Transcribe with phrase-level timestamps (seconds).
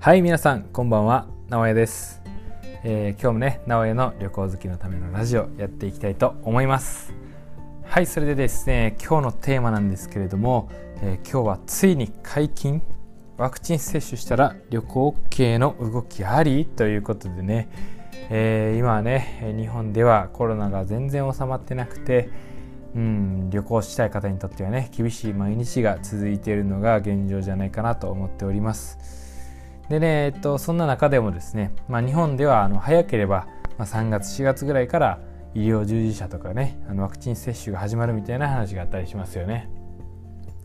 [0.00, 1.26] はい皆さんこんばんは。
[1.48, 2.22] 直江です、
[2.84, 7.12] えー、今日もね直江の旅行好きのためのラジオやっていきたいと思います。
[7.82, 10.70] はいそれでですね今日のテーマなんですけれども、
[11.02, 12.80] えー、今日はついに解禁
[13.38, 16.64] ワクチン接種したら旅行系の動きあり？
[16.64, 17.68] ということでね、
[18.30, 22.30] えー、今はね日本ではコロナが全然収まってなくて
[22.94, 29.27] うん、旅行したい方にとってはね厳しい毎日が続いているのが現状じゃないかなと思っております。
[29.88, 33.46] でね、えっと、そんな中でもですね、まあ、日本ではあの早ければ、
[33.78, 35.20] まあ、3月4月ぐらいから
[35.54, 39.68] 医療従事者とかねあのワクチン接種が始まるみたいな話があったりしますよね。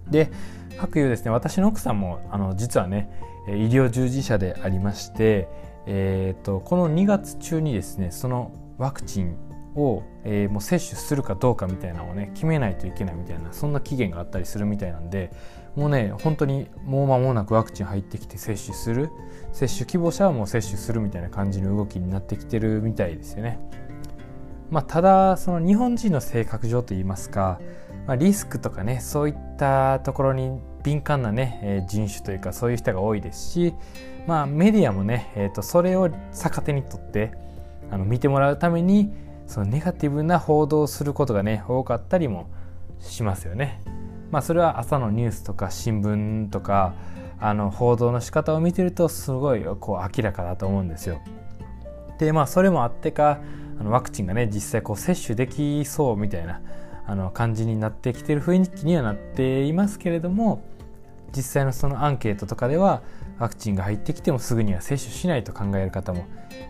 [0.09, 0.29] で
[0.77, 3.09] 各いうですね私の奥さんもあの実はね
[3.47, 5.47] 医療従事者でありまして、
[5.85, 9.37] えーとこの2月中にですねそのワクチン
[9.75, 15.31] を、えー、もう接種するかどうかみたいなのをね決めないといけないみたいなそんな期限があったりするみたいなんで
[15.75, 19.09] もうね本当にもう間もなくワクチン入ってきて接種する
[19.51, 23.59] 接種希望者はもう接種するみたいな感じの動きになってきてるみたいですよね。
[24.69, 27.59] まあ、ただその日本人の性格上といいますか、
[28.07, 33.75] まあ、リスクとかねそういったところに敏感なね、えー、人種というかそういう人が多いですし、
[34.25, 37.31] まあ、メディアもね、えーとそれを逆手にとって
[37.91, 39.13] あの見てもらうために
[39.47, 42.49] そのネガティブな報道をすることがね多かったりも
[42.99, 43.81] しますよね。
[44.31, 46.95] まあ、それは朝のニュースとか新聞とか
[47.39, 51.21] あの報道の仕方を見てるとすごいこう明らかだと思うんですよ。
[52.17, 53.41] でまあそれもあってか
[53.79, 56.61] あのワクチンがね実際こう接種できそうみたいな
[57.05, 60.63] あの感じになってきてる雰囲気にはなっていますけれども
[61.35, 63.01] 実際のそのアンケートとかでは
[63.39, 66.27] ワクチンが入ってきてもすぐには接種しないと考える方もやっ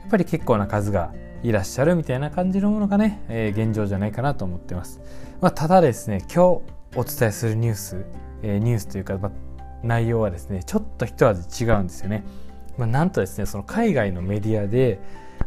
[0.09, 5.02] ぱり結構な数がいらっしゃるみたいな感じのものがね、えー、現状じゃないかなと思ってます。
[5.41, 6.61] まあ、ただですね、今日
[6.95, 8.06] お伝えするニュース、
[8.41, 9.31] えー、ニュースというか、まあ、
[9.84, 12.23] 内容はですね、ちょっと一味違うんですよね。
[12.78, 15.00] まあ、なんとですね、その海外のメディアで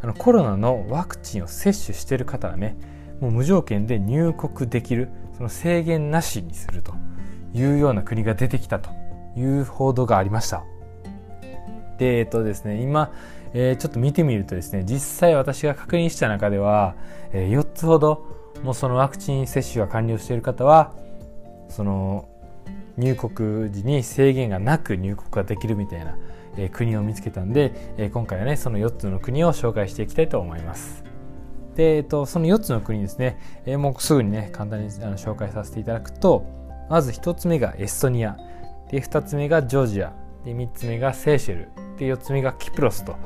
[0.02, 2.76] あのコロナのワクチンを接種している方はね、
[3.20, 6.94] もう無条件で入国できる、その制限なしにすると
[7.54, 8.90] いうような国が出てきたと
[9.34, 10.64] いう報道がありました。
[11.98, 13.12] で、えっとですね、今、
[13.58, 16.94] えー、ちょっと見てみるとですね実際私が確認した中では、
[17.32, 18.26] えー、4つほど
[18.62, 20.92] もうそのワクチン接種が完了している方は
[21.68, 22.28] その
[22.98, 26.18] 入国時に制限がなく入国ができるみたいな、
[26.56, 31.04] えー、国を見つけたんで、えー、今回はねその4つの国を紹介していきたいと思います。
[31.76, 36.46] で、えーと、その4つの国ですね、えー、もうすぐにね簡単にあの紹介させていただくと
[36.88, 38.36] まず1つ目がエストニア。
[38.90, 40.12] で2つ目がジョージア。
[40.44, 41.85] で3つ目がセーシェル。
[41.96, 43.16] で4つ目がキプロスと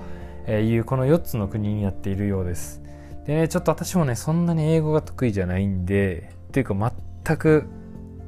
[0.51, 2.83] いうこの4つの国になっているようです。
[3.27, 6.93] でね、ちょっと私もね、そんなに英語が得意じゃないんで、っていうか
[7.25, 7.67] 全く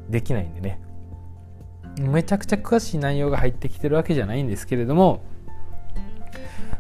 [0.09, 0.81] できないんでね、
[1.99, 5.25] めちゃくちゃ詳しい内容が入ってきてるわけじゃないんですけれども、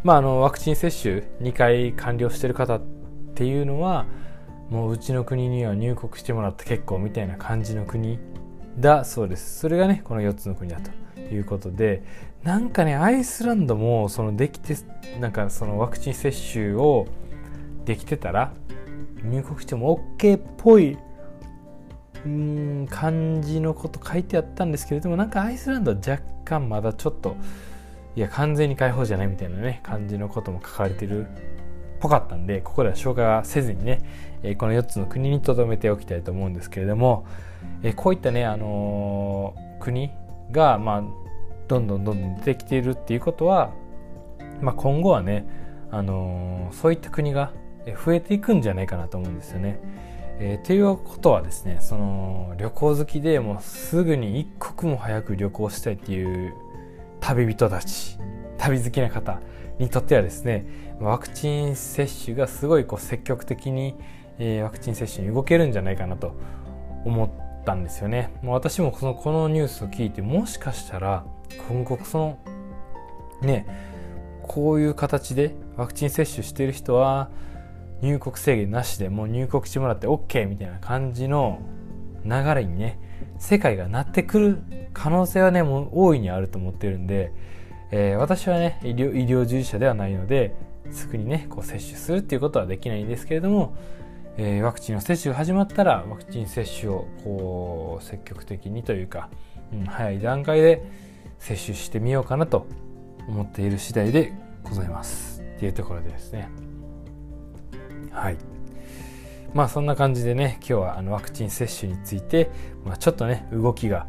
[0.05, 2.83] まあ、あのワクチン接種2回完了してる方っ
[3.35, 4.07] ていうのは
[4.69, 8.19] もううちの国には入国してもらって結構みたいな感じの国
[8.79, 9.61] だそうです。
[9.61, 10.91] それがねこの4つの国だと。
[11.35, 12.03] いうことで
[12.43, 14.77] なんかねアイスランドもそのできて
[15.21, 17.07] なんかそのワクチン接種を
[17.85, 18.53] できてたら
[19.25, 20.97] 入国しても OK っぽい
[22.25, 27.37] うん感じのこと書いてあったんですけれどもなんかアイスランドは若干まだちょっと
[28.15, 31.29] いや完全に解放じゃないみたいなね感じのことも書かれてるっ
[32.03, 34.03] ぽかったんでここでは紹介はせずにね、
[34.43, 37.25] えこの4つの国に留めておきたいと思うんですけれども、
[37.85, 40.11] えこういったね、あのー、国
[40.51, 41.03] が、まあ、
[41.73, 43.73] どんどんどんどん出てきているっていうことは、
[44.61, 45.47] まあ、今後はね、
[45.91, 47.53] あのー、そういった国が
[48.05, 49.81] 増えていくんじゃないかなと思うんですよね。
[50.39, 56.55] えー、ということはですねその旅行好きでもうすぐに一刻も早く旅行したいっていう
[57.21, 58.19] 旅人たち
[58.59, 59.41] 旅好きな方
[59.79, 60.67] にとってはですね
[61.01, 63.95] ワクチン接種がすごいこう積極的に、
[64.39, 66.35] えー、ワクチン接種に動けるんじゃないかなと
[67.05, 68.31] 思ってたんですよね。
[68.43, 71.25] もう私もこのこのニュースを聞いてもしかしたら
[71.69, 72.39] 今後その
[73.43, 73.67] ね
[74.43, 77.31] こういう形でワクチン接種してる人は
[78.03, 81.61] 入国制限なしでもう入国してもらって OK みたいな感じの
[82.25, 82.99] 流れにね
[83.39, 84.59] 世界がなってくる
[84.93, 87.33] 可能性はねもう大いにあると思ってるんで、
[87.91, 90.55] えー、私はね医療医療従事者ではないので
[90.91, 93.77] すぐにねこう接種するっていうことはできないんですけれども、
[94.37, 99.29] えー、ワクチンの接種が始まったらワクチン接種をこう積極的にというか、
[99.73, 100.83] うん、早い段階で
[101.39, 102.67] 接種してみようかなと
[103.29, 104.33] 思っている次第で
[104.63, 105.43] ございます。
[105.57, 106.49] っていうところでですね。
[108.11, 108.37] はい。
[109.55, 112.51] まあそんな感じでね今日はあのワクチン接種について、
[112.85, 114.07] まあ、ちょっとね動きが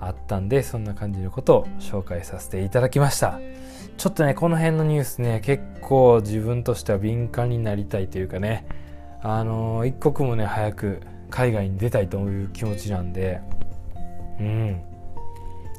[0.00, 3.38] あったんでそんな感じのことを紹介させていただきました。
[3.96, 8.66] ちょっとねこの辺のニュースね結構自分としては敏感になりたいというかね
[9.22, 11.00] あの、一刻もね早く
[11.30, 13.40] 海外に出たいという気持ちなんで
[14.40, 14.80] うん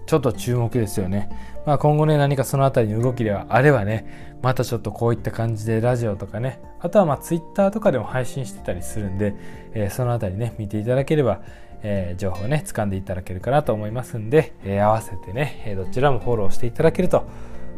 [0.09, 1.29] ちょっと注目ですよね。
[1.67, 9.35] まあ、今後ね、何かそのあたりの動きではあればね、またちょっとこういった感じでラジオとかね、あとはまあ Twitter とかでも配信してたりするんで、
[9.75, 11.41] えー、そのあたりね、見ていただければ、
[11.83, 17.27] えー、情報をね、掴んでいただけるかなと思いますんで、えー、合わせてね、えどちらもフォローしていただけると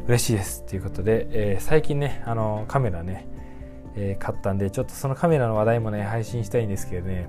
[0.07, 0.63] 嬉しいです。
[0.63, 3.27] ということで、え最近ね、あのカメラね、
[3.95, 7.27] え買ったんで、ちょっとそのカメラの話題もね、配信したいんですけどね、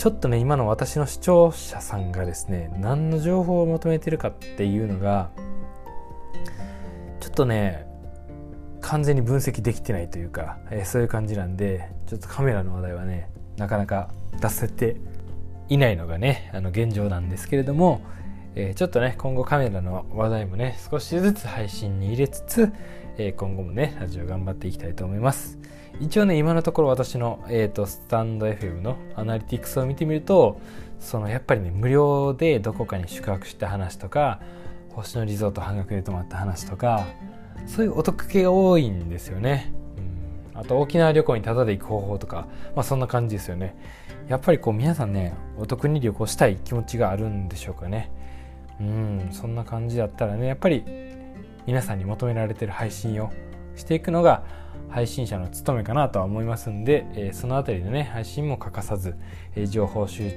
[0.00, 5.28] ちょっとね今の私の視聴者さんがですね何の情報を求めてるかっていうのが
[7.20, 7.86] ちょっとね
[8.80, 14.08] 完全に分析できてないというか、えー、そういう感じなんでちょっとカメラの話題はねなかなか
[14.40, 14.96] 出せて
[15.68, 18.00] いないのがねあの現状なんですけれども、
[18.54, 22.72] えー、ちょっとね今後カメラの話題もね少しずつ配信に入れつつ、
[23.18, 25.58] えー、今後もねラジオ頑張っていきたいと思います。
[25.98, 30.60] 一応ね今のところ私の、えーと、スタンド FM のアナリティクスを見てみると
[30.98, 34.40] そのやっぱりね無料でどこかに宿泊した話とか
[34.90, 37.06] 星野リゾート半額で泊まった話とか
[37.66, 39.72] そういうお得系が多いんですよね、
[40.54, 43.76] うん、あと沖縄旅行にタダで行く方法とかまあそんな感じですよね。
[44.28, 48.12] やっぱりこう皆さんねお得に旅行したい気持ちがあるんでしょうかね。
[48.80, 50.84] うんそんな感じだったらねやっぱり
[51.66, 53.30] 皆さんに求められてる配信を
[53.80, 54.44] していくのが
[54.88, 59.14] 配信者の務めかなとは思いますんで、えー、その辺りのね配信も欠かさず、
[59.54, 60.32] えー、情報収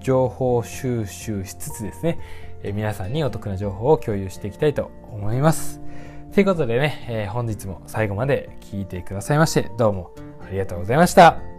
[0.00, 2.18] 情報収集しつつですね、
[2.62, 5.80] えー、皆さんにお得な情報を共有していきたいと思います。
[6.32, 10.12] ということでね、え本日も最後まで聞いてくださいましてどうも
[10.46, 11.57] ありがとうございました。